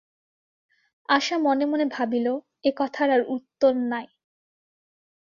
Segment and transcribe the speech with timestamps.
[1.09, 2.27] আশা মনে মনে ভাবিল,
[2.63, 4.07] এ কথার আর উত্তর নাই।